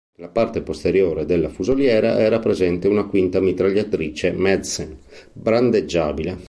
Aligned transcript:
Nella 0.15 0.31
parte 0.31 0.61
posteriore 0.63 1.25
della 1.27 1.47
fusoliera 1.49 2.17
era 2.19 2.39
presente 2.39 2.87
una 2.87 3.05
quinta 3.05 3.39
mitragliatrice 3.39 4.31
Madsen, 4.31 4.97
brandeggiabile. 5.31 6.39